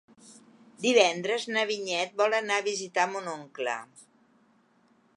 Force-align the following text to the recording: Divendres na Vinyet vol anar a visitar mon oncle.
Divendres 0.85 1.45
na 1.57 1.67
Vinyet 1.73 2.17
vol 2.23 2.39
anar 2.39 2.59
a 2.63 2.67
visitar 2.71 3.09
mon 3.15 3.33
oncle. 3.37 3.79